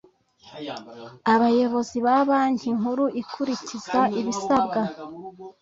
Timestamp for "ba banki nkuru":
2.05-3.05